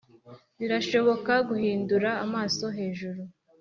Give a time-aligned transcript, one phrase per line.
[0.59, 3.21] birashoboka guhindura amaso, hejuru